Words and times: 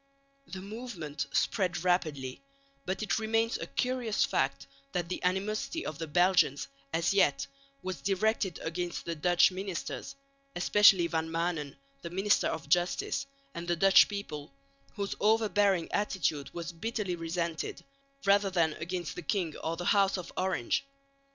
_The 0.51 0.61
movement 0.63 1.27
spread 1.31 1.83
rapidly, 1.83 2.41
but 2.87 3.03
it 3.03 3.19
remains 3.19 3.59
a 3.59 3.67
curious 3.67 4.25
fact 4.25 4.65
that 4.93 5.09
the 5.09 5.23
animosity 5.23 5.85
of 5.85 5.99
the 5.99 6.07
Belgians, 6.07 6.67
as 6.91 7.13
yet, 7.13 7.45
was 7.83 8.01
directed 8.01 8.57
against 8.63 9.05
the 9.05 9.13
Dutch 9.13 9.51
ministers 9.51 10.15
(especially 10.55 11.05
Van 11.05 11.29
Maanen 11.29 11.75
the 12.01 12.09
Minister 12.09 12.47
of 12.47 12.67
Justice) 12.67 13.27
and 13.53 13.67
the 13.67 13.75
Dutch 13.75 14.07
people, 14.07 14.51
whose 14.95 15.13
overbearing 15.19 15.87
attitude 15.91 16.51
was 16.51 16.71
bitterly 16.71 17.15
resented, 17.15 17.85
rather 18.25 18.49
than 18.49 18.73
against 18.79 19.13
the 19.13 19.21
king 19.21 19.55
or 19.57 19.77
the 19.77 19.85
House 19.85 20.17
of 20.17 20.31
Orange. 20.35 20.83